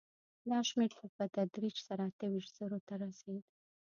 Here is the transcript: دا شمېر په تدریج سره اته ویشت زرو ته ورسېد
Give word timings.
دا 0.49 0.59
شمېر 0.69 0.91
په 1.17 1.25
تدریج 1.35 1.75
سره 1.87 2.03
اته 2.09 2.25
ویشت 2.33 2.51
زرو 2.57 2.79
ته 2.87 2.93
ورسېد 2.99 3.43